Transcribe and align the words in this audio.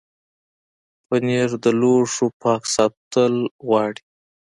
پنېر 1.07 1.49
د 1.63 1.65
لوښو 1.79 2.25
پاک 2.41 2.61
ساتل 2.75 3.33
غواړي. 3.65 4.01